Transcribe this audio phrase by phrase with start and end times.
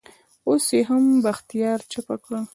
[0.47, 2.31] اوس يې هم بختيار چپه کړ.